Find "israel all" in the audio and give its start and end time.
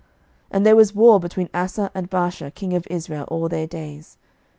2.89-3.47